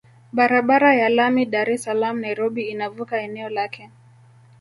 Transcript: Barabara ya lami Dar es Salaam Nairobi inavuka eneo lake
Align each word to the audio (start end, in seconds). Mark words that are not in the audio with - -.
Barabara 0.31 0.95
ya 0.95 1.09
lami 1.17 1.45
Dar 1.45 1.69
es 1.73 1.83
Salaam 1.83 2.17
Nairobi 2.21 2.63
inavuka 2.69 3.15
eneo 3.21 3.49
lake 3.49 3.89